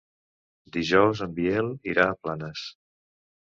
Dijous 0.77 1.21
en 1.25 1.35
Biel 1.41 1.69
irà 1.93 2.07
a 2.07 2.17
Planes. 2.25 2.65